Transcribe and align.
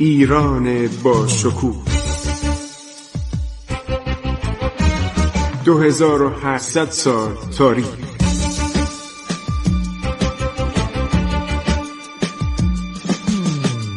ایران 0.00 0.88
با 1.02 1.26
شکوه. 1.26 1.84
2800 5.64 6.90
سال 6.90 7.34
تاریخ. 7.58 7.86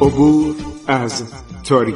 عبور 0.02 0.56
از 0.88 1.24
تاریخ. 1.64 1.96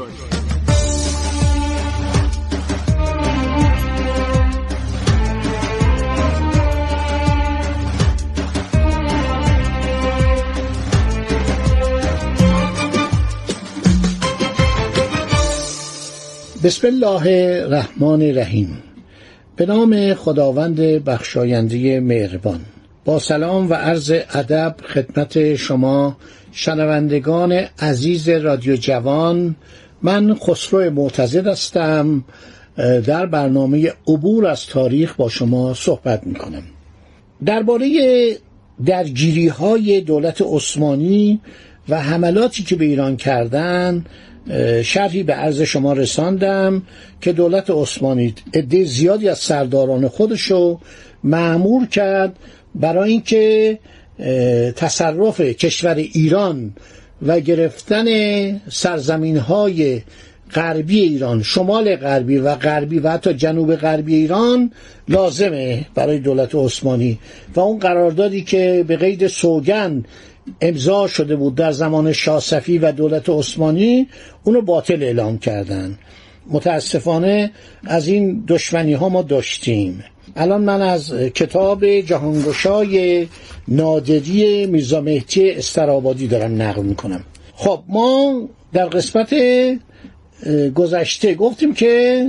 بسم 16.65 16.87
الله 16.87 17.23
الرحمن 17.63 18.21
الرحیم. 18.21 18.77
به 19.55 19.65
نام 19.65 20.13
خداوند 20.13 20.79
بخشاینده 20.79 21.99
مهربان. 21.99 22.59
با 23.05 23.19
سلام 23.19 23.69
و 23.69 23.73
عرض 23.73 24.13
ادب 24.33 24.75
خدمت 24.93 25.55
شما 25.55 26.17
شنوندگان 26.51 27.51
عزیز 27.79 28.29
رادیو 28.29 28.75
جوان 28.75 29.55
من 30.01 30.35
خسرو 30.35 30.89
معتزد 30.89 31.47
هستم. 31.47 32.23
در 33.05 33.25
برنامه 33.25 33.93
عبور 34.07 34.47
از 34.47 34.65
تاریخ 34.65 35.15
با 35.15 35.29
شما 35.29 35.73
صحبت 35.73 36.27
می 36.27 36.33
کنم 36.33 36.63
درباره 37.45 37.87
درگیری 38.85 39.47
های 39.47 40.01
دولت 40.01 40.41
عثمانی 40.41 41.39
و 41.89 42.01
حملاتی 42.01 42.63
که 42.63 42.75
به 42.75 42.85
ایران 42.85 43.17
کردن 43.17 44.05
شرحی 44.83 45.23
به 45.23 45.33
عرض 45.33 45.61
شما 45.61 45.93
رساندم 45.93 46.81
که 47.21 47.33
دولت 47.33 47.69
عثمانی 47.69 48.35
عده 48.53 48.83
زیادی 48.83 49.29
از 49.29 49.37
سرداران 49.39 50.07
خودشو 50.07 50.79
معمور 51.23 51.85
کرد 51.87 52.35
برای 52.75 53.11
اینکه 53.11 53.79
تصرف 54.75 55.41
کشور 55.41 55.95
ایران 55.95 56.73
و 57.21 57.39
گرفتن 57.39 58.05
سرزمین 58.69 59.37
های 59.37 60.01
غربی 60.53 60.99
ایران 60.99 61.43
شمال 61.43 61.95
غربی 61.95 62.37
و 62.37 62.55
غربی 62.55 62.99
و 62.99 63.09
حتی 63.09 63.33
جنوب 63.33 63.75
غربی 63.75 64.15
ایران 64.15 64.71
لازمه 65.07 65.85
برای 65.95 66.19
دولت 66.19 66.55
عثمانی. 66.55 67.19
و 67.55 67.59
اون 67.59 67.79
قراردادی 67.79 68.43
که 68.43 68.85
به 68.87 68.97
قید 68.97 69.27
سوگن 69.27 70.03
امضا 70.61 71.07
شده 71.07 71.35
بود 71.35 71.55
در 71.55 71.71
زمان 71.71 72.11
شاسفی 72.11 72.77
و 72.77 72.91
دولت 72.91 73.29
عثمانی 73.29 74.07
اونو 74.43 74.61
باطل 74.61 75.03
اعلام 75.03 75.37
کردن. 75.37 75.97
متاسفانه 76.47 77.51
از 77.83 78.07
این 78.07 78.43
دشمنی 78.47 78.93
ها 78.93 79.09
ما 79.09 79.21
داشتیم. 79.21 80.03
الان 80.35 80.61
من 80.61 80.81
از 80.81 81.13
کتاب 81.13 81.85
جهانگشای 81.85 83.27
نادری 83.67 84.65
میرزا 84.65 85.01
مهدی 85.01 85.51
استرابادی 85.51 86.27
دارم 86.27 86.61
نقل 86.61 86.83
می‌کنم. 86.83 87.23
خب 87.55 87.83
ما 87.87 88.41
در 88.73 88.85
قسمت 88.85 89.33
گذشته. 90.75 91.35
گفتیم 91.35 91.73
که 91.73 92.25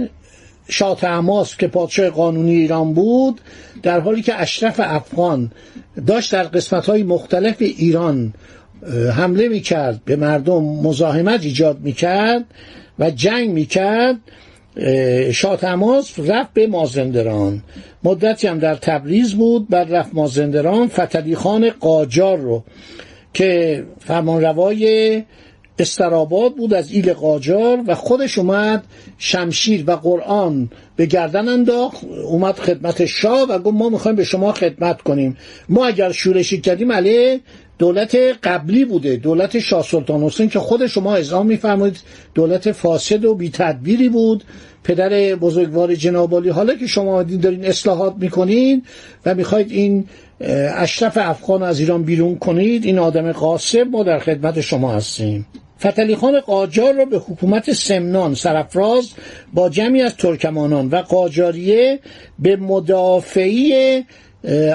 شاه 0.69 0.97
تماس 0.97 1.56
که 1.56 1.67
پادشاه 1.69 2.11
قانونی 2.11 2.56
ایران 2.56 2.95
بود 2.95 3.41
در 3.83 4.00
حالی 4.00 4.23
که 4.23 4.41
اشرف 4.41 4.81
افغان 4.84 5.53
داشت 6.06 6.33
در 6.33 6.42
قسمت 6.42 6.86
های 6.86 7.03
مختلف 7.03 7.56
ایران 7.58 8.34
حمله 9.17 9.48
می‌کرد 9.48 10.00
به 10.05 10.17
مردم 10.17 10.62
مزاحمت 10.64 11.45
ایجاد 11.45 11.81
می‌کرد 11.81 12.45
و 12.98 13.11
جنگ 13.11 13.50
می‌کرد 13.50 14.17
شاه 15.33 15.57
تماس 15.57 16.19
رفت 16.19 16.52
به 16.52 16.67
مازندران. 16.67 17.63
مدتی 18.05 18.46
هم 18.46 18.58
در 18.58 18.74
تبریز 18.74 19.35
بود 19.35 19.69
بعد 19.69 19.95
رفت 19.95 20.14
مازندران. 20.14 20.89
فتلی 20.89 21.36
خان 21.36 21.70
قاجار 21.70 22.39
رو 22.39 22.64
که 23.35 23.85
فرمانروای 24.01 25.23
استراباد 25.79 26.55
بود 26.55 26.75
از 26.75 26.92
ایل 26.92 27.13
قاجار 27.13 27.79
و 27.87 27.95
خودش 27.95 28.39
اومد 28.39 28.85
شمشیر 29.19 29.85
و 29.87 29.97
قرآن 29.97 30.70
به 30.97 31.07
گردن 31.07 31.48
انداخت 31.48 32.05
اومد 32.05 32.59
خدمت 32.59 33.07
شاه 33.07 33.48
و 33.48 33.59
گفت 33.59 33.77
ما 33.77 33.89
می‌خوایم 33.89 34.17
به 34.17 34.25
شما 34.25 34.53
خدمت 34.53 35.03
کنیم. 35.03 35.37
ما 35.69 35.87
اگر 35.87 36.13
شورشی 36.13 36.61
کردیم 36.61 36.92
علیه 36.92 37.41
دولت 37.79 38.17
قبلی 38.42 38.85
بوده 38.85 39.17
دولت 39.17 39.59
شاه 39.59 39.83
سلطان 39.83 40.23
حسین 40.23 40.48
که 40.48 40.59
خود 40.59 40.87
شما 40.87 41.14
اعلام 41.14 41.47
میفرمایید 41.47 42.01
دولت 42.35 42.73
فاسد 42.73 43.25
و 43.25 43.35
بی 43.35 43.51
تدبیری 43.51 44.08
بود. 44.08 44.45
پدر 44.85 45.35
بزرگوار 45.35 45.95
جنابالی 45.95 46.48
حالا 46.48 46.75
که 46.75 46.87
شما 46.87 47.23
دارین 47.23 47.64
اصلاحات 47.64 48.14
می‌کنین 48.20 48.83
و 49.27 49.35
می‌خواید 49.35 49.70
این 49.70 50.05
اشرف 50.77 51.19
افغان 51.20 51.63
از 51.63 51.81
ایران 51.81 52.03
بیرون 52.03 52.39
کنید 52.39 52.85
این 52.85 52.98
آدم 52.98 53.33
قاسب 53.33 53.87
ما 53.91 54.03
در 54.03 54.19
خدمت 54.19 54.61
شما 54.61 54.93
هستیم. 54.93 55.47
فتلی 55.81 56.17
خان 56.17 56.41
قاجار 56.41 56.95
را 56.95 57.05
به 57.05 57.19
حکومت 57.19 57.73
سمنان 57.73 58.35
سرفراز 58.35 59.11
با 59.53 59.69
جمعی 59.69 60.03
از 60.03 60.17
ترکمانان 60.17 60.89
و 60.89 60.97
قاجاریه 60.97 62.01
به 62.39 62.57
مدافعی 62.57 64.03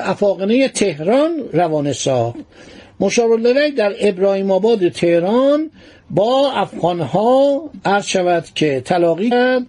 افاقنه 0.03 0.67
تهران 0.67 1.31
روانه 1.53 1.93
ساخت. 1.93 2.39
مشاورلوی 2.99 3.71
در 3.71 3.93
ابراهیم 3.99 4.51
آباد 4.51 4.89
تهران 4.89 5.71
با 6.09 6.51
افغانها 6.51 7.69
عرض 7.85 8.05
شود 8.05 8.45
که 8.55 8.81
تلاقی 8.85 9.29
کرد 9.29 9.65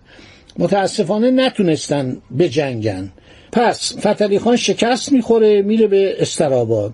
متاسفانه 0.59 1.31
نتونستن 1.31 2.17
بجنگن. 2.39 3.13
پس 3.53 4.07
فتلی 4.07 4.39
خان 4.39 4.57
شکست 4.57 5.13
می‌خوره 5.13 5.63
میره 5.63 5.87
به 5.87 6.23
استراباد. 6.23 6.93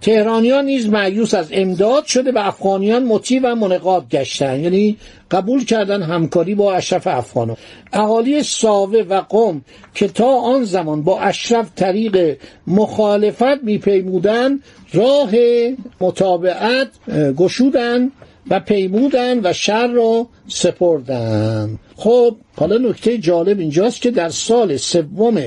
تهرانیان 0.00 0.64
نیز 0.64 0.88
معیوس 0.88 1.34
از 1.34 1.48
امداد 1.52 2.04
شده 2.04 2.32
به 2.32 2.46
افغانیان 2.46 3.04
مطیع 3.04 3.40
و 3.44 3.54
منقاد 3.54 4.08
گشتن. 4.08 4.60
یعنی 4.60 4.96
قبول 5.30 5.64
کردن 5.64 6.02
همکاری 6.02 6.54
با 6.54 6.74
اشرف 6.74 7.06
افغانان 7.06 7.56
اهالی 7.92 8.42
ساوه 8.42 8.98
و 9.08 9.20
قم 9.20 9.62
که 9.94 10.08
تا 10.08 10.40
آن 10.40 10.64
زمان 10.64 11.02
با 11.02 11.20
اشرف 11.20 11.70
طریق 11.76 12.36
مخالفت 12.66 13.64
میپیمودن 13.64 14.60
راه 14.92 15.30
متابعت 16.00 16.88
گشودن 17.36 18.10
و 18.50 18.60
پیمودن 18.60 19.40
و 19.46 19.52
شر 19.52 19.86
را 19.86 20.26
سپردن. 20.48 21.78
خب 21.96 22.36
حالا 22.56 22.78
نکته 22.78 23.18
جالب 23.18 23.58
اینجاست 23.58 24.00
که 24.00 24.10
در 24.10 24.28
سال 24.28 24.76
سوم 24.76 25.42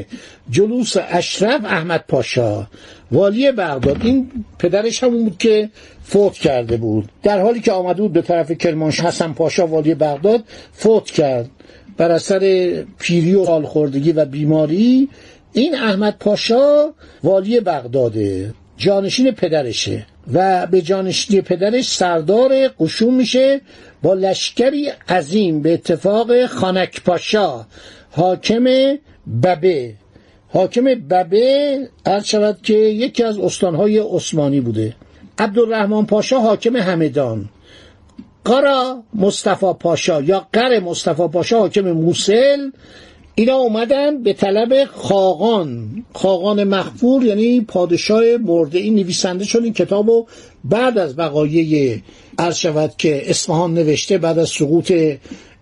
جلوس 0.49 0.95
اشرف 1.09 1.65
احمد 1.65 2.03
پاشا 2.07 2.67
والی 3.11 3.51
بغداد 3.51 3.97
این 4.03 4.31
پدرش 4.59 5.03
همون 5.03 5.23
بود 5.23 5.37
که 5.37 5.69
فوت 6.03 6.33
کرده 6.33 6.77
بود. 6.77 7.09
در 7.23 7.41
حالی 7.41 7.61
که 7.61 7.71
آمده 7.71 8.01
بود 8.01 8.13
به 8.13 8.21
طرف 8.21 8.51
کرمانشاه 8.51 9.07
حسن 9.07 9.33
پاشا 9.33 9.67
والی 9.67 9.95
بغداد 9.95 10.43
فوت 10.73 11.05
کرد. 11.05 11.49
بر 11.97 12.11
اثر 12.11 12.39
پیری 12.99 13.35
و 13.35 13.45
سالخوردگی 13.45 14.11
و 14.11 14.25
بیماری 14.25 15.09
این 15.53 15.75
احمد 15.75 16.17
پاشا 16.19 16.93
والی 17.23 17.59
بغداده. 17.59 18.53
جانشین 18.77 19.31
پدرشه. 19.31 20.05
و 20.33 20.67
به 20.67 20.81
جانشینی 20.81 21.41
پدرش 21.41 21.87
سردار 21.87 22.67
قشون 22.67 23.13
میشه 23.13 23.61
با 24.03 24.13
لشکری 24.13 24.89
عظیم 25.09 25.61
به 25.61 25.73
اتفاق 25.73 26.45
خانک 26.45 27.03
پاشا 27.03 27.65
حاکم 28.11 28.63
ببه. 29.43 29.93
حاکم 30.49 30.83
ببه 30.83 31.89
عرض 32.05 32.25
شود 32.25 32.61
که 32.63 32.73
یکی 32.73 33.23
از 33.23 33.39
استانهای 33.39 33.99
عثمانی 33.99 34.61
بوده. 34.61 34.95
عبدالرحمن 35.39 36.05
پاشا 36.05 36.39
حاکم 36.39 36.75
همدان. 36.75 37.49
قرا 38.45 39.03
مصطفی 39.13 39.73
پاشا 39.79 40.21
یا 40.21 40.47
قر 40.53 40.79
مصطفی 40.79 41.27
پاشا 41.27 41.59
حاکم 41.59 41.91
موسل. 41.91 42.69
اینا 43.37 43.55
اومدن 43.55 44.23
به 44.23 44.33
طلب 44.33 44.85
خاقان. 44.85 46.03
خاقان 46.13 46.63
مخفور 46.63 47.23
یعنی 47.25 47.61
پادشاه 47.61 48.23
مرده 48.37 48.79
این 48.79 48.95
نویسنده 48.95 49.45
شد 49.45 49.63
این 49.63 49.73
کتابو 49.73 50.25
بعد 50.63 50.97
از 50.97 51.19
وقایع 51.19 51.97
عرض 52.37 52.55
شود 52.55 52.93
که 52.97 53.29
اصفهان 53.29 53.73
نوشته 53.73 54.17
بعد 54.17 54.39
از 54.39 54.49
سقوط 54.49 54.93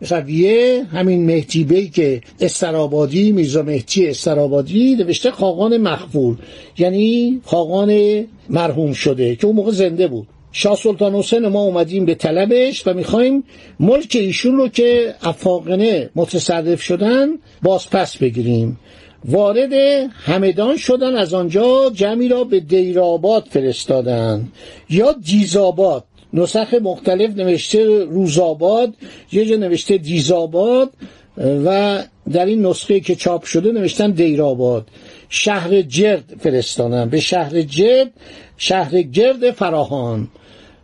رویه 0.09 0.85
همین 0.91 1.25
مهدی 1.25 1.63
بی 1.63 1.89
که 1.89 2.21
استرابادی 2.39 3.31
میرزا 3.31 3.61
مهدی 3.61 4.07
استرابادی 4.07 4.95
نوشته 4.95 5.31
خاقان 5.31 5.77
مخفور 5.77 6.37
یعنی 6.77 7.41
خاقان 7.45 8.23
مرحوم 8.49 8.93
شده 8.93 9.35
که 9.35 9.47
اون 9.47 9.55
موقع 9.55 9.71
زنده 9.71 10.07
بود. 10.07 10.27
شاه 10.55 10.75
سلطان 10.75 11.15
حسین 11.15 11.47
ما 11.47 11.61
اومدیم 11.61 12.05
به 12.05 12.15
طلبش 12.15 12.87
و 12.87 12.93
می‌خوایم 12.93 13.43
ملک 13.79 14.17
ایشون 14.19 14.57
رو 14.57 14.67
که 14.67 15.15
افاقنه 15.21 16.09
متصرف 16.15 16.81
شدن 16.81 17.27
باز 17.63 17.89
پس 17.89 18.17
بگیریم. 18.17 18.79
وارد 19.25 19.73
همدان 20.13 20.77
شدن 20.77 21.15
از 21.15 21.33
آنجا 21.33 21.91
جمعی 21.93 22.27
را 22.27 22.43
به 22.43 22.59
دیراباد 22.59 23.47
فرستادن 23.49 24.47
یا 24.89 25.15
دیزاباد 25.23 26.03
نسخ 26.33 26.73
مختلف 26.73 27.35
نوشته 27.37 28.03
روزآباد 28.03 28.93
یه 29.31 29.45
جا 29.45 29.55
نوشته 29.55 29.97
دیزآباد 29.97 30.89
و 31.37 32.03
در 32.31 32.45
این 32.45 32.65
نسخه 32.65 32.99
که 32.99 33.15
چاپ 33.15 33.43
شده 33.43 33.71
نوشتن 33.71 34.11
دیرآباد. 34.11 34.87
شهر 35.29 35.81
جرد 35.81 36.35
فرستانم 36.39 37.09
به 37.09 37.19
شهر 37.19 37.61
جرد 37.61 38.11
شهر 38.57 39.01
گرد 39.01 39.51
فراهان. 39.51 40.27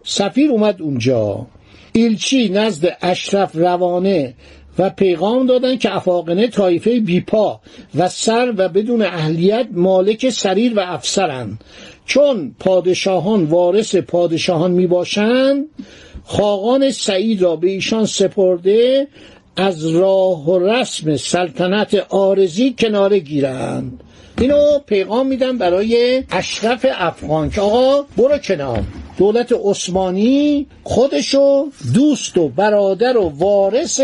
سفیر 0.04 0.52
اومد 0.52 0.82
اونجا. 0.82 1.48
ایلچی 1.94 2.50
نزد 2.50 2.98
اشرف 3.02 3.56
روانه 3.56 4.34
و 4.80 4.90
پیغام 4.90 5.46
دادن 5.46 5.78
که 5.78 5.96
افاقنه 5.96 6.48
طایفه 6.48 7.00
بیپا 7.00 7.62
و 7.96 8.10
سر 8.10 8.54
و 8.58 8.70
بدون 8.70 9.02
اهلیت 9.02 9.68
مالک 9.72 10.30
سریر 10.30 10.74
و 10.80 10.80
افسرند. 10.80 11.64
چون 12.06 12.56
پادشاهان 12.60 13.44
وارث 13.44 13.96
پادشاهان 13.96 14.72
می 14.72 14.88
باشند 14.88 15.66
خاقان 16.26 16.92
سعید 16.92 17.42
را 17.42 17.56
به 17.56 17.70
ایشان 17.70 18.06
سپرده 18.06 19.08
از 19.56 19.88
راه 19.88 20.50
و 20.50 20.60
رسم 20.60 21.16
سلطنت 21.18 22.06
آرزی 22.10 22.76
کناره 22.80 23.20
گیرند. 23.20 24.04
اینو 24.42 24.80
پیغام 24.88 25.28
میدم 25.28 25.58
برای 25.58 26.24
اشرف 26.32 26.86
افغان 26.90 27.50
که 27.50 27.62
آقا 27.62 28.06
برو 28.18 28.38
کنار. 28.38 28.84
دولت 29.20 29.54
عثمانی 29.66 30.68
خودشو 30.84 31.68
دوست 31.94 32.38
و 32.38 32.50
برادر 32.50 33.18
و 33.18 33.30
وارث 33.38 34.02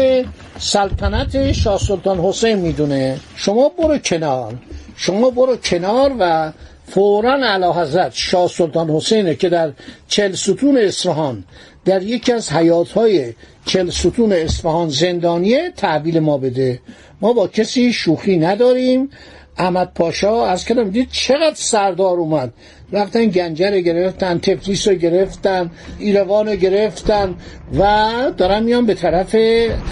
سلطنت 0.60 1.52
شاه 1.52 1.80
سلطان 1.80 2.20
حسین 2.20 2.56
می‌دونه. 2.56 3.20
شما 3.36 3.70
برو 3.70 3.98
کنار. 3.98 4.54
شما 4.96 5.30
برو 5.30 5.56
کنار 5.56 6.16
و 6.20 6.52
فورا 6.88 7.34
علا 7.34 7.74
حضرت 7.74 8.12
شاه 8.16 8.48
سلطان 8.48 8.90
حسینه 8.90 9.36
که 9.36 9.50
در 9.50 9.72
چل 10.08 10.32
ستون 10.32 10.78
اصفهان 10.78 11.44
در 11.86 12.04
یکی 12.04 12.32
از 12.34 12.52
حیاتهای 12.52 13.34
چل 13.66 13.90
ستون 13.90 14.34
اصفهان 14.34 14.90
زندانیه 14.90 15.74
تحویل 15.78 16.20
ما 16.20 16.38
بده. 16.38 16.80
ما 17.22 17.34
با 17.34 17.48
کسی 17.48 17.94
شوخی 17.94 18.38
نداریم. 18.38 19.10
احمد 19.57 19.92
پاشا 19.96 20.46
از 20.46 20.66
کردم 20.66 20.90
دید 20.90 21.10
چقدر 21.12 21.56
سردار 21.56 22.18
اومد. 22.18 22.54
رفتن 22.92 23.25
گنجر 23.25 23.80
گرفتن 23.80 24.38
تفلیس 24.40 24.88
رو 24.88 24.94
گرفتن 24.94 25.72
ایروان 26.00 26.48
رو 26.48 26.56
گرفتن 26.56 27.36
و 27.80 28.12
دارن 28.38 28.63
میان 28.63 28.86
به 28.86 28.94
طرف 28.94 29.36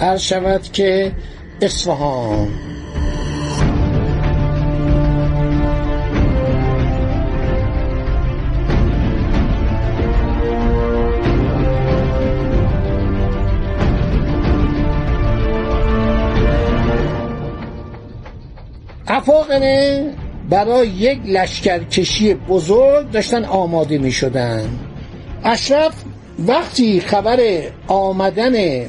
هر 0.00 0.16
شود 0.16 0.62
که 0.72 1.12
اصفهان. 1.62 2.48
افاقنه 19.06 20.10
برای 20.50 20.88
یک 20.88 21.20
لشکرکشی 21.26 22.34
بزرگ 22.34 23.10
داشتن 23.10 23.44
آماده 23.44 23.98
می 23.98 24.12
شدن 24.12 24.68
اشرف 25.44 25.94
وقتی 26.38 27.00
خبر 27.00 27.40
آمدن 27.86 28.84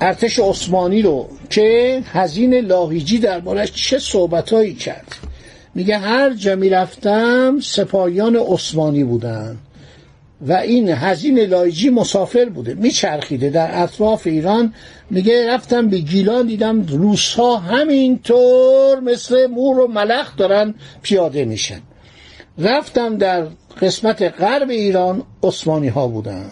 ارتش 0.00 0.38
عثمانی 0.38 1.02
رو 1.02 1.28
که 1.50 2.02
هزین 2.12 2.54
لاهیجی 2.54 3.18
در 3.18 3.40
بارش 3.40 3.72
چه 3.72 3.98
صحبتهایی 3.98 4.74
کرد 4.74 5.16
میگه 5.74 5.98
هر 5.98 6.34
جا 6.34 6.56
می‌رفتم 6.56 7.58
سپاهیان 7.62 8.36
عثمانی 8.36 9.04
بودن 9.04 9.58
و 10.46 10.52
این 10.52 10.88
هزین 10.88 11.38
لایجی 11.38 11.90
مسافر 11.90 12.44
بوده 12.44 12.74
میچرخیده 12.74 13.50
در 13.50 13.82
اطراف 13.82 14.26
ایران 14.26 14.74
میگه 15.10 15.54
رفتم 15.54 15.88
به 15.88 15.98
گیلان 15.98 16.46
دیدم 16.46 16.82
روس 16.82 17.34
ها 17.34 17.56
همینطور 17.56 19.00
مثل 19.00 19.46
مور 19.46 19.78
و 19.78 19.86
ملخ 19.86 20.36
دارن 20.36 20.74
پیاده 21.02 21.44
میشن. 21.44 21.80
رفتم 22.58 23.16
در 23.16 23.46
قسمت 23.82 24.22
غرب 24.22 24.70
ایران 24.70 25.22
عثمانی 25.42 25.88
ها 25.88 26.08
بودن. 26.08 26.50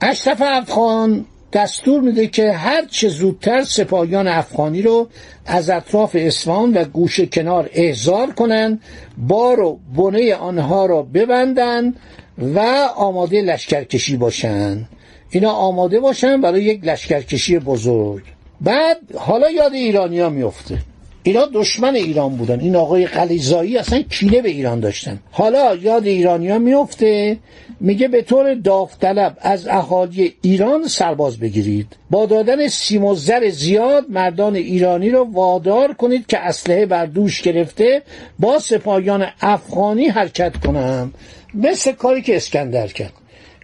اشرف 0.00 0.42
افغان 0.44 1.24
دستور 1.52 2.00
میده 2.00 2.26
که 2.26 2.52
هر 2.52 2.84
چه 2.90 3.08
زودتر 3.08 3.64
سپاهیان 3.64 4.28
افغانی 4.28 4.82
رو 4.82 5.08
از 5.46 5.70
اطراف 5.70 6.16
اصفهان 6.18 6.72
و 6.72 6.84
گوش 6.84 7.20
کنار 7.20 7.70
احضار 7.72 8.30
کنند 8.32 8.80
بار 9.18 9.60
و 9.60 9.80
بنه 9.96 10.34
آنها 10.34 10.86
را 10.86 11.02
ببندند 11.02 11.96
و 12.38 12.60
آماده 12.96 13.42
لشکرکشی 13.42 14.16
باشن. 14.16 14.88
اینا 15.32 15.50
آماده 15.50 16.00
باشن 16.00 16.40
برای 16.40 16.62
یک 16.62 16.80
لشکرکشی 16.84 17.58
بزرگ. 17.58 18.22
بعد 18.60 18.96
حالا 19.16 19.50
یاد 19.50 19.72
ایرانیا 19.72 20.30
میفته. 20.30 20.78
اینا 21.22 21.48
دشمن 21.54 21.94
ایران 21.94 22.36
بودن. 22.36 22.60
این 22.60 22.76
آقای 22.76 23.06
قلیزایی 23.06 23.78
اصلا 23.78 24.02
کینه 24.02 24.42
به 24.42 24.48
ایران 24.48 24.80
داشتن. 24.80 25.18
حالا 25.30 25.76
یاد 25.76 26.06
ایرانیا 26.06 26.58
میفته. 26.58 27.38
میگه 27.80 28.08
به 28.08 28.22
طور 28.22 28.54
داوطلب 28.54 29.36
از 29.40 29.68
اهالی 29.68 30.34
ایران 30.42 30.86
سرباز 30.86 31.38
بگیرید. 31.38 31.96
با 32.10 32.26
دادن 32.26 32.68
سیم 32.68 33.04
و 33.04 33.14
زر 33.14 33.48
زیاد 33.48 34.04
مردان 34.08 34.56
ایرانی 34.56 35.10
را 35.10 35.24
وادار 35.24 35.92
کنید 35.92 36.26
که 36.26 36.38
اسلحه 36.38 36.86
بر 36.86 37.06
دوش 37.06 37.42
گرفته 37.42 38.02
با 38.38 38.58
سپاهیان 38.58 39.26
افغانی 39.40 40.08
حرکت 40.08 40.56
کنند 40.56 41.14
مثل 41.54 41.92
کاری 41.92 42.22
که 42.22 42.36
اسکندر 42.36 42.86
کرد. 42.86 43.12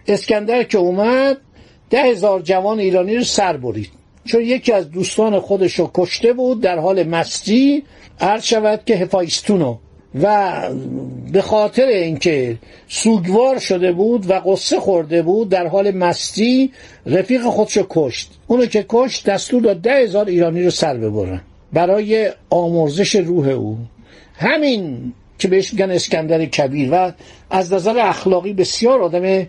اسکندر 0.07 0.63
که 0.63 0.77
اومد 0.77 1.37
ده 1.89 2.03
هزار 2.03 2.41
جوان 2.41 2.79
ایرانی 2.79 3.15
رو 3.15 3.23
سر 3.23 3.57
برید. 3.57 3.89
چون 4.25 4.41
یکی 4.41 4.73
از 4.73 4.91
دوستان 4.91 5.39
خودش 5.39 5.79
رو 5.79 5.91
کشته 5.93 6.33
بود 6.33 6.61
در 6.61 6.79
حال 6.79 7.03
مستی 7.03 7.83
عرض 8.19 8.43
شود 8.43 8.81
که 8.85 8.95
هفایستونو 8.95 9.77
و 10.21 10.53
به 11.31 11.41
خاطر 11.41 11.85
اینکه 11.85 12.57
سوگوار 12.87 13.59
شده 13.59 13.91
بود 13.91 14.29
و 14.29 14.33
قصه 14.33 14.79
خورده 14.79 15.21
بود 15.21 15.49
در 15.49 15.67
حال 15.67 15.91
مستی 15.91 16.71
رفیق 17.05 17.43
خودشو 17.43 17.85
کشت. 17.89 18.31
اونو 18.47 18.65
که 18.65 18.85
کشت 18.89 19.29
دستور 19.29 19.61
داد 19.61 19.81
ده 19.81 19.93
هزار 19.93 20.25
ایرانی 20.27 20.63
رو 20.63 20.69
سر 20.69 20.97
ببرن. 20.97 21.41
برای 21.73 22.31
آمرزش 22.49 23.15
روح 23.15 23.47
او. 23.47 23.77
همین 24.35 25.13
که 25.39 25.47
بهش 25.47 25.73
میگن 25.73 25.91
اسکندر 25.91 26.45
کبیر. 26.45 26.89
و 26.91 27.11
از 27.49 27.73
نظر 27.73 27.99
اخلاقی 27.99 28.53
بسیار 28.53 29.01
آدم 29.01 29.47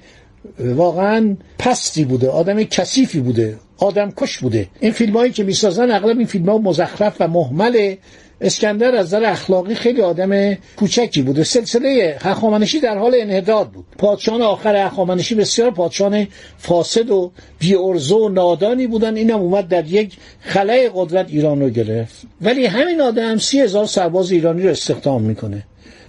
واقعا 0.59 1.37
پستی 1.59 2.05
بوده 2.05 2.29
آدم 2.29 2.63
کثیفی 2.63 3.21
بوده 3.21 3.59
آدم 3.79 4.13
کش 4.17 4.39
بوده. 4.39 4.69
این 4.81 4.93
فیلم 4.93 5.17
هایی 5.17 5.33
که 5.33 5.45
می‌سازن 5.45 5.91
اغلب 5.91 6.19
این 6.19 6.27
فیلم 6.27 6.49
ها 6.49 6.59
مزخرف 6.59 7.17
و 7.21 7.29
محمله. 7.29 7.99
اسکندر 8.41 8.97
از 8.97 9.07
نظر 9.07 9.25
اخلاقی 9.25 9.75
خیلی 9.75 10.03
آدم 10.03 10.55
کوچکی 10.55 11.23
بوده. 11.23 11.45
سلسله 11.45 12.17
هخامنشی 12.21 12.81
در 12.81 12.99
حال 12.99 13.15
انحداد 13.19 13.69
بود. 13.69 13.85
پادشاهان 13.99 14.43
آخر 14.43 14.87
هخامنشی 14.87 15.35
بسیار 15.35 15.71
پادشاهان 15.71 16.27
فاسد 16.59 17.11
و 17.11 17.33
بیارزو 17.59 18.19
و 18.19 18.29
نادانی 18.29 18.87
بودن. 18.87 19.17
اینم 19.17 19.41
اومد 19.41 19.69
در 19.69 19.87
یک 19.87 20.17
خلای 20.41 20.91
قدرت 20.95 21.27
ایران 21.31 21.61
رو 21.61 21.71
گرفت. 21.71 22.23
ولی 22.41 22.67
همین 22.67 23.01
آدم 23.01 23.39
سی 23.39 23.61
هزار 23.61 23.87
سرباز 23.87 24.33
ایرانی 24.33 24.63
رو 24.63 24.71
استخدام 24.71 25.23
می‌کنه. 25.23 25.63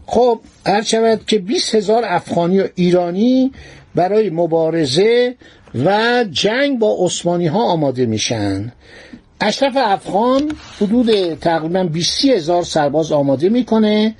خب 0.05 0.39
هر 0.65 0.81
شود 0.81 1.21
که 1.27 1.39
20 1.39 1.75
هزار 1.75 2.03
افغانی 2.05 2.59
و 2.59 2.67
ایرانی 2.75 3.51
برای 3.95 4.29
مبارزه 4.29 5.36
و 5.75 6.25
جنگ 6.31 6.79
با 6.79 6.95
عثمانی 7.00 7.48
ها 7.48 7.60
آماده 7.60 8.05
میشن. 8.05 8.71
اشرف 9.41 9.74
افغان 9.77 10.51
حدود 10.81 11.33
تقریبا 11.33 11.83
20 11.83 12.25
هزار 12.25 12.63
سرباز 12.63 13.12
آماده 13.12 13.50
می‌کنه. 13.50 14.15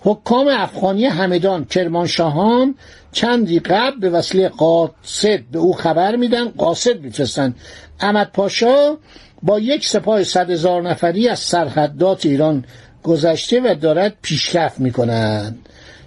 حکام 0.00 0.48
افغانی 0.50 1.04
همدان 1.04 1.64
کرمانشاهان 1.64 2.74
چندی 3.12 3.58
قبل 3.58 4.00
به 4.00 4.10
وسیله 4.10 4.48
قاصد 4.48 5.40
به 5.52 5.58
او 5.58 5.72
خبر 5.72 6.16
میدن 6.16 6.48
قاصد 6.48 7.00
میفرستن. 7.00 7.54
احمد 8.00 8.30
پاشا 8.32 8.96
با 9.42 9.58
یک 9.58 9.86
سپاه 9.86 10.24
صد 10.24 10.50
هزار 10.50 10.82
نفری 10.82 11.28
از 11.28 11.38
سرحدات 11.38 12.26
ایران 12.26 12.64
گذشته 13.02 13.60
و 13.60 13.74
دارد 13.74 14.16
پیشرفت 14.22 14.80
می‌کنند 14.80 15.58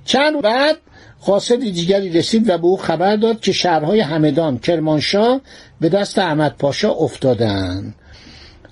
چند 0.06 0.42
بعد 0.42 0.78
قاصد 1.26 1.60
دیگری 1.60 2.10
رسید 2.10 2.50
و 2.50 2.58
به 2.58 2.66
او 2.66 2.78
خبر 2.78 3.16
داد 3.16 3.40
که 3.40 3.52
شهرهای 3.52 4.00
همدان 4.00 4.58
کرمانشاه 4.58 5.42
به 5.82 5.90
دست 5.90 6.20
احمد 6.20 6.56
پاشا 6.58 6.92
افتادند 6.92 7.96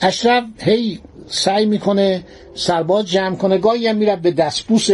اشرف 0.02 0.44
هی 0.60 1.00
سعی 1.28 1.66
می‌کنه 1.66 2.24
سرباز 2.56 3.06
جمع 3.06 3.36
کنه. 3.36 3.58
گاهی 3.58 3.88
هم 3.88 3.96
میرد 3.96 4.22
به 4.22 4.32
دستبوس 4.32 4.90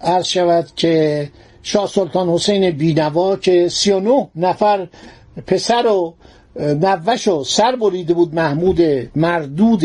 عرض 0.00 0.26
شود 0.26 0.66
که 0.76 1.30
شاه 1.62 1.86
سلطان 1.88 2.28
حسین 2.28 2.70
بینوا 2.70 3.36
که 3.36 3.68
39 3.68 4.28
نفر 4.36 4.88
پسر 5.46 5.86
و 5.86 6.14
نوش 6.60 7.28
و 7.28 7.44
سر 7.44 7.76
بریده 7.76 8.14
بود 8.14 8.34
محمود 8.34 8.80
مردود 9.16 9.84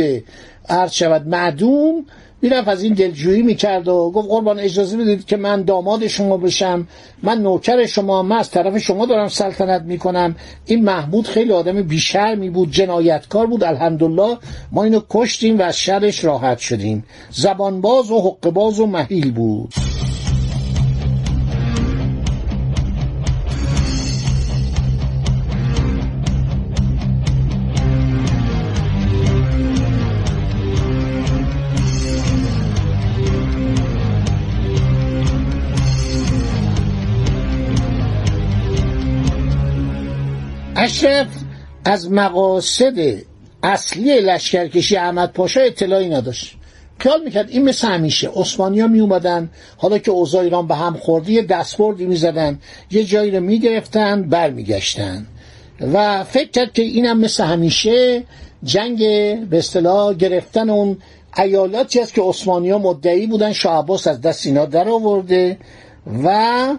عرض 0.69 0.91
شود 0.91 1.27
معدوم 1.27 2.05
می‌رفت 2.41 2.67
از 2.67 2.83
این 2.83 2.93
دلجویی 2.93 3.41
می‌کرد 3.41 3.87
و 3.87 4.11
گفت 4.11 4.27
قربان 4.29 4.59
اجازه 4.59 4.97
بدید 4.97 5.25
که 5.25 5.37
من 5.37 5.61
داماد 5.63 6.07
شما 6.07 6.37
بشم. 6.37 6.87
من 7.23 7.37
نوکر 7.41 7.85
شما 7.85 8.23
من 8.23 8.37
از 8.37 8.51
طرف 8.51 8.77
شما 8.77 9.05
دارم 9.05 9.27
سلطنت 9.27 9.81
می‌کنم. 9.81 10.35
این 10.65 10.83
محمود 10.83 11.27
خیلی 11.27 11.51
آدم 11.51 11.81
بیشرمی 11.81 12.49
بود 12.49 12.71
جنایتکار 12.71 13.47
بود. 13.47 13.63
الحمدلله 13.63 14.37
ما 14.71 14.83
اینو 14.83 15.01
کشتیم 15.09 15.59
و 15.59 15.61
از 15.61 15.77
شرش 15.77 16.25
راحت 16.25 16.57
شدیم. 16.57 17.05
زبانباز 17.31 18.11
و 18.11 18.21
حقباز 18.21 18.79
و 18.79 18.85
محیل 18.85 19.31
بود. 19.31 19.73
اشرف 40.89 41.27
از 41.85 42.11
مقاصد 42.11 42.93
اصلی 43.63 44.19
لشکرکشی 44.19 44.97
احمد 44.97 45.33
پاشا 45.33 45.61
اطلاعی 45.61 46.09
نداشت. 46.09 46.55
خیال 46.97 47.23
می‌کرد 47.23 47.49
این 47.49 47.63
مثل 47.63 47.87
همیشه. 47.87 48.29
عثمانی 48.35 48.79
ها 48.79 48.87
می 48.87 48.99
اومدن 48.99 49.49
حالا 49.77 49.97
که 49.97 50.11
اوضاع 50.11 50.43
ایران 50.43 50.67
به 50.67 50.75
هم 50.75 50.93
خوردی 50.93 51.33
یه 51.33 51.41
دستبردی 51.41 52.05
می‌زدن 52.05 52.59
یه 52.91 53.03
جایی 53.03 53.31
رو 53.31 53.39
می‌گرفتن 53.39 54.29
برمیگشتن. 54.29 55.27
و 55.93 56.23
فکر 56.23 56.49
کرد 56.49 56.73
که 56.73 56.81
اینم 56.81 57.19
مثل 57.19 57.43
همیشه 57.43 58.23
جنگ 58.63 58.97
به 59.49 59.57
اصطلاح 59.57 60.13
گرفتن 60.13 60.69
اون 60.69 60.97
ایالاتی 61.37 61.99
است 61.99 62.13
که 62.13 62.21
عثمانی 62.21 62.69
ها 62.69 62.77
مدعی 62.77 63.27
بودن. 63.27 63.53
شاه 63.53 63.79
عباس 63.79 64.07
از 64.07 64.21
دست 64.21 64.45
اینا 64.45 64.65
در 64.65 64.89
آورده 64.89 65.57
و 66.23 66.77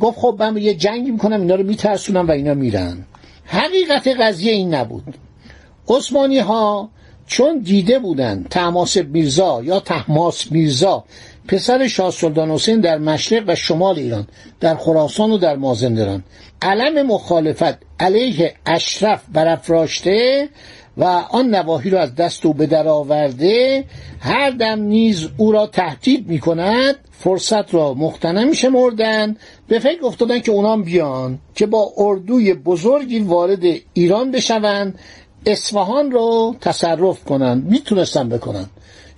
گفت 0.00 0.18
خب 0.18 0.36
من 0.38 0.56
یه 0.56 0.74
جنگی 0.74 1.10
می‌کنم 1.10 1.40
اینا 1.40 1.54
رو 1.54 1.66
میترسونم 1.66 2.28
و 2.28 2.30
اینا 2.30 2.54
میرن. 2.54 3.06
حقیقت 3.44 4.08
قضیه 4.08 4.52
این 4.52 4.74
نبود. 4.74 5.14
عثمانی 5.88 6.38
ها 6.38 6.90
چون 7.26 7.58
دیده 7.58 7.98
بودن 7.98 8.46
تماس 8.50 8.96
میرزا 8.96 9.62
یا 9.62 9.80
تحماس 9.80 10.52
میرزا 10.52 11.04
پسر 11.48 11.88
شاه 11.88 12.10
سلطان 12.10 12.50
حسین 12.50 12.80
در 12.80 12.98
مشرق 12.98 13.44
و 13.46 13.54
شمال 13.54 13.98
ایران 13.98 14.26
در 14.60 14.76
خراسان 14.76 15.30
و 15.30 15.38
در 15.38 15.56
مازندران 15.56 16.24
علم 16.62 17.06
مخالفت 17.06 17.78
علیه 18.00 18.54
اشرف 18.66 19.22
برافراشته 19.32 20.48
و 20.96 21.04
آن 21.30 21.54
نواحی 21.54 21.90
را 21.90 22.00
از 22.00 22.14
دست 22.14 22.46
او 22.46 22.54
به 22.54 22.66
در 22.66 22.88
آورده 22.88 23.84
هر 24.20 24.50
دم 24.50 24.80
نیز 24.82 25.28
او 25.36 25.52
را 25.52 25.66
تهدید 25.66 26.28
می 26.28 26.38
کند 26.38 26.96
فرصت 27.10 27.74
را 27.74 27.94
مختنم 27.94 28.52
شمردن 28.52 29.36
به 29.68 29.78
فکر 29.78 30.04
افتادن 30.06 30.40
که 30.40 30.52
اونام 30.52 30.82
بیان 30.82 31.38
که 31.54 31.66
با 31.66 31.92
اردوی 31.96 32.54
بزرگی 32.54 33.18
وارد 33.18 33.62
ایران 33.92 34.30
بشوند 34.30 34.98
اصفهان 35.46 36.10
رو 36.10 36.56
تصرف 36.60 37.24
کنند 37.24 37.64
می‌تونستن 37.70 38.28
بکنن 38.28 38.66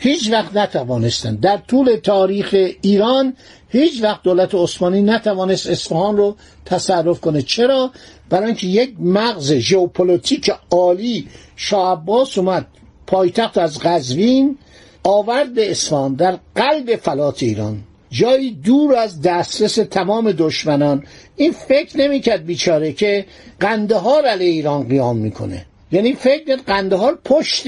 هیچ 0.05 0.31
وقت 0.33 0.57
نتوانستن. 0.57 1.37
در 1.37 1.57
طول 1.57 1.97
تاریخ 1.97 2.55
ایران 2.83 3.37
هیچ 3.69 4.03
وقت 4.03 4.23
دولت 4.23 4.55
عثمانی 4.55 5.03
نتوانست 5.03 5.67
اصفهان 5.71 6.17
رو 6.17 6.37
تصرف 6.65 7.21
کنه. 7.21 7.43
چرا؟ 7.43 7.91
برای 8.31 8.47
اینکه 8.47 8.67
یک 8.67 8.95
مغز 8.99 9.53
ژئوپلیتیک 9.53 10.53
عالی 10.71 11.29
شاه 11.57 11.93
عباس 11.93 12.39
اومد 12.39 12.67
پایتخت 13.07 13.59
از 13.59 13.79
قزوین 13.79 14.59
آورد 15.05 15.55
به 15.55 15.71
اصفهان 15.71 16.15
در 16.15 16.39
قلب 16.55 16.97
فلات 16.97 17.43
ایران. 17.43 17.81
جایی 18.11 18.51
دور 18.51 18.95
از 18.95 19.23
دسترس 19.23 19.75
تمام 19.75 20.33
دشمنان. 20.33 21.05
این 21.37 21.53
فکر 21.53 21.99
نمی‌کرد 21.99 22.47
بیچاره 22.47 22.93
که 22.93 23.27
قندهار 23.61 24.25
علیه 24.25 24.51
ایران 24.51 24.89
قیام 24.89 25.17
می‌کنه. 25.17 25.67
یعنی 25.93 26.13
فکر 26.13 26.57
قندهار 26.57 27.19
پشت 27.25 27.67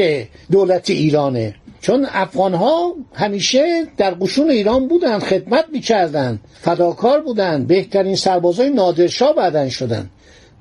دولت 0.53 0.91
ایرانه. 0.91 1.55
چون 1.87 2.07
افغان 2.13 2.55
ها 2.55 2.95
همیشه 3.13 3.87
در 3.97 4.15
قشون 4.15 4.51
ایران 4.51 4.89
بودن 4.89 5.19
خدمت 5.19 5.65
می‌کردن 5.73 6.41
فداکار 6.61 7.21
بودن 7.21 7.65
بهترین 7.65 8.17
سربازای 8.17 8.71
نادرشاه 8.71 9.35
بعدن 9.35 9.69
شدن. 9.69 10.11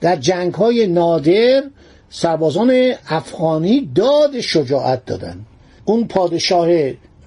در 0.01 0.15
جنگ 0.15 0.53
های 0.53 0.87
نادر 0.87 1.63
سربازان 2.09 2.93
افغانی 3.09 3.89
داد 3.95 4.39
شجاعت 4.39 5.05
دادن. 5.05 5.45
اون 5.85 6.07
پادشاه 6.07 6.67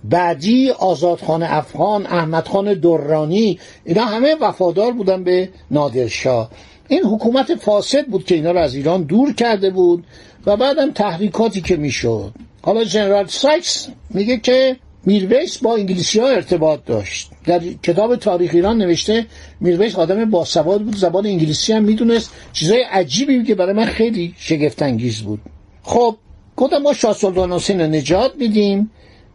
بعدی 0.05 0.71
آزادخان 0.71 1.43
افغان 1.43 2.07
احمدخان 2.07 2.75
درانی 2.75 3.59
اینا 3.85 4.05
همه 4.05 4.37
وفادار 4.40 4.93
بودن 4.93 5.25
به 5.25 5.49
نادرشاه. 5.71 6.50
این 6.88 7.05
حکومت 7.05 7.55
فاسد 7.55 8.07
بود 8.07 8.25
که 8.25 8.35
اینا 8.35 8.50
رو 8.50 8.59
از 8.59 8.75
ایران 8.75 9.02
دور 9.02 9.33
کرده 9.33 9.71
بود 9.71 10.05
و 10.47 10.57
بعدم 10.57 10.90
تحریکاتی 10.90 11.61
که 11.61 11.76
می‌شد. 11.76 12.33
حالا 12.69 12.85
جنرال 12.85 13.27
سایکس 13.27 13.89
میگه 14.11 14.37
که 14.37 14.77
میرویس 15.05 15.59
با 15.59 15.75
انگلیسی 15.75 16.21
ها 16.21 16.29
ارتباط 16.29 16.81
داشت. 16.87 17.31
در 17.45 17.61
کتاب 17.83 18.17
تاریخ 18.17 18.51
ایران 18.55 18.79
نوشته 18.79 19.27
میرویس 19.61 19.95
آدم 19.95 20.31
باسواد 20.31 20.83
بود 20.83 20.97
زبان 20.97 21.27
انگلیسی 21.27 21.73
هم 21.73 21.85
می‌دونست. 21.85 22.31
چیزای 22.53 22.83
عجیبی 22.83 23.45
که 23.45 23.55
برای 23.55 23.73
من 23.73 23.85
خیلی 23.85 24.35
شگفت 24.39 24.83
انگیز 24.83 25.21
بود. 25.23 25.41
خب 25.83 26.17
گفتم 26.57 26.79
ما 26.79 26.93
شاه 26.93 27.15
سلطان 27.15 27.53
حسین 27.53 27.81
نجات 27.81 28.33
میدیم. 28.37 28.91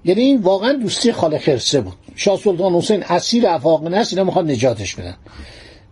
یعنی 0.06 0.22
این 0.22 0.42
واقعا 0.42 0.74
دوستی 0.74 1.12
خاله 1.12 1.38
خرسه 1.38 1.82
بود. 1.82 1.94
شاه 2.16 2.38
سلطان 2.38 2.74
حسین 2.74 3.04
اسیر 3.04 3.48
افاق 3.48 3.88
نست 3.88 4.13
اینا 4.13 4.24
می‌خواد 4.24 4.52
نجاتش 4.52 4.96
بدن. 4.96 5.16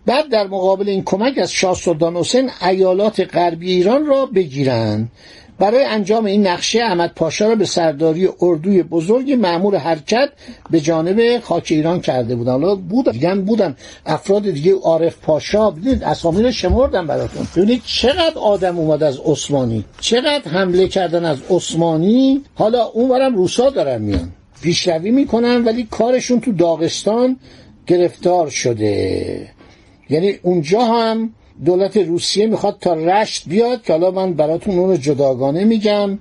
بعد 0.06 0.28
در 0.28 0.46
مقابل 0.46 0.88
این 0.88 1.02
کمک 1.04 1.38
از 1.38 1.52
شاه 1.52 1.74
سلطان 1.74 2.16
حسین 2.16 2.50
ایالات 2.62 3.20
غربی 3.34 3.72
ایران 3.72 4.06
را 4.06 4.26
بگیرند 4.26 5.10
برای 5.58 5.84
انجام 5.84 6.24
این 6.24 6.46
نقشه 6.46 6.80
احمد 6.80 7.12
پاشا 7.16 7.48
را 7.48 7.54
به 7.54 7.64
سرداری 7.64 8.28
اردوی 8.40 8.82
بزرگ 8.82 9.32
معمور 9.32 9.76
حرکت 9.76 10.28
به 10.70 10.80
جانب 10.80 11.40
خاک 11.40 11.66
ایران 11.70 12.00
کرده 12.00 12.36
بودن 12.36 12.52
حالا 12.52 12.74
بودن 12.74 13.12
دیگه 13.12 13.34
بودن 13.34 13.76
افراد 14.06 14.42
دیگه 14.42 14.74
عارف 14.74 15.16
پاشا 15.22 15.70
ببینید 15.70 16.04
اسامی 16.04 16.42
رو 16.42 16.52
شمردم 16.52 17.06
براتون. 17.06 17.46
ببینید 17.56 17.82
چقدر 17.86 18.38
آدم 18.38 18.78
اومد 18.78 19.02
از 19.02 19.18
عثمانی. 19.24 19.84
چقدر 20.00 20.50
حمله 20.50 20.88
کردن 20.88 21.24
از 21.24 21.38
عثمانی. 21.50 22.42
حالا 22.54 22.84
اونورم 22.84 23.36
روسا 23.36 23.70
دارن 23.70 24.02
میان. 24.02 24.32
پیشروی 24.62 25.10
می‌کنن 25.10 25.64
ولی 25.64 25.88
کارشون 25.90 26.40
تو 26.40 26.52
داغستان 26.52 27.36
گرفتار 27.86 28.50
شده. 28.50 29.48
یعنی 30.10 30.34
اونجا 30.42 30.84
هم 30.84 31.34
دولت 31.64 31.96
روسیه 31.96 32.46
می‌خواد 32.46 32.76
تا 32.80 32.94
رشت 32.94 33.48
بیاد 33.48 33.82
که 33.82 33.92
حالا 33.92 34.10
من 34.10 34.34
براتون 34.34 34.78
اون 34.78 34.90
رو 34.90 34.96
جداگانه 34.96 35.64
میگم 35.64 36.18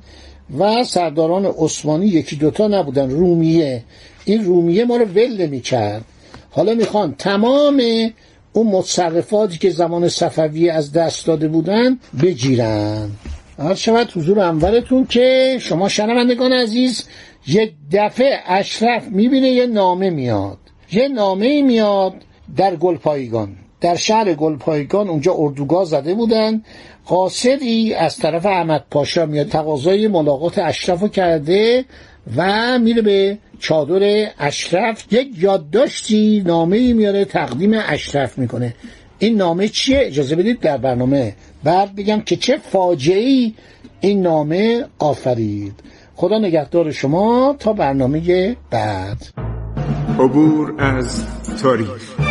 و 0.60 0.84
سرداران 0.84 1.46
عثمانی 1.46 2.08
یکی 2.08 2.36
دوتا 2.36 2.68
نبودن 2.68 3.10
رومیه. 3.10 3.84
این 4.26 4.46
رومیه 4.46 4.86
ما 4.86 4.98
رو 4.98 5.06
ول 5.06 5.42
نمی‌کرد. 5.42 6.06
حالا 6.52 6.74
می‌خوان 6.74 7.16
تمام 7.18 7.82
اون 8.54 8.68
متصرفاتی 8.68 9.58
که 9.58 9.70
زمان 9.70 10.08
صفویه 10.08 10.74
از 10.74 10.92
دست 10.92 11.26
داده 11.26 11.48
بودن 11.48 12.00
بگیرن. 12.22 13.10
هر 13.60 13.76
شود 13.76 14.12
حضور 14.16 14.40
انورتون 14.40 15.06
که 15.06 15.58
شما 15.62 15.90
شنوندگان 15.90 16.54
عزیز 16.54 17.04
یک 17.48 17.74
دفعه 17.92 18.40
اشرف 18.48 19.08
می‌بینه 19.08 19.50
یه 19.50 19.66
نامه 19.66 20.10
میاد. 20.10 20.58
یه 20.92 21.08
نامه 21.08 21.62
میاد 21.62 22.14
در 22.58 22.76
گلپایگان. 22.76 23.56
در 23.82 23.96
شهر 23.96 24.34
گلپایگان 24.34 25.10
اونجا 25.10 25.34
اردوگاه 25.38 25.86
زده 25.86 26.14
بودن. 26.14 26.62
قاصدی 27.06 27.94
از 27.94 28.18
طرف 28.18 28.46
احمد 28.46 28.84
پاشا 28.92 29.26
میاد 29.26 29.48
تقاضای 29.48 30.08
ملاقات 30.08 30.58
اشرف 30.58 31.04
کرده 31.04 31.86
و 32.38 32.80
میره 32.80 33.02
به 33.02 33.38
چادر 33.60 34.28
اشرف. 34.40 35.14
یک 35.14 35.28
یادداشتی 35.38 36.44
نامه 36.46 36.78
ای 36.78 36.94
میاره 36.94 37.26
تقدیم 37.26 37.72
اشرف 37.88 38.38
می‌کنه. 38.38 38.76
این 39.20 39.38
نامه 39.38 39.68
چیه؟ 39.68 40.00
اجازه 40.02 40.36
بدید 40.36 40.60
در 40.60 40.78
برنامه 40.78 41.36
بعد 41.64 41.96
بگم 41.96 42.22
که 42.22 42.36
چه 42.36 42.58
فاجعه 42.58 43.52
این 44.02 44.22
نامه 44.22 44.86
آفرید. 45.00 45.74
خدا 46.16 46.40
نگهدار 46.40 46.92
شما 46.92 47.56
تا 47.60 47.74
برنامه 47.74 48.56
بعد. 48.72 49.18
عبور 50.20 50.76
از 50.78 51.24
تاریخ. 51.62 52.31